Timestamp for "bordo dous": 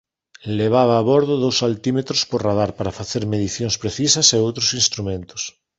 1.09-1.57